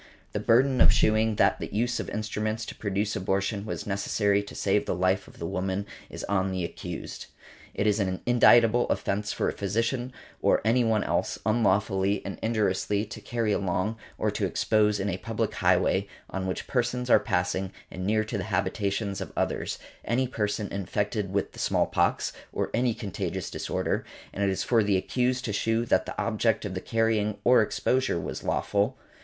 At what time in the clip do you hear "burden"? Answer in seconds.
0.39-0.81